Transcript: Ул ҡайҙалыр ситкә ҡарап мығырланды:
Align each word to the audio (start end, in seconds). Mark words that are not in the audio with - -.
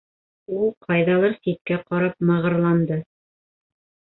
Ул 0.59 0.71
ҡайҙалыр 0.87 1.35
ситкә 1.43 1.79
ҡарап 1.91 2.27
мығырланды: 2.31 2.99